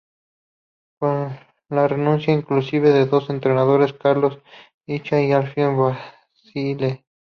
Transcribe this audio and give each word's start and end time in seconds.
Con 0.97 1.29
la 1.69 1.87
renuncia 1.87 2.33
inclusive 2.33 2.89
de 2.91 3.05
dos 3.05 3.29
entrenadores 3.29 3.93
Carlos 3.93 4.39
Ischia 4.87 5.21
y 5.21 5.31
Alfio 5.31 5.77
Basile. 6.33 7.05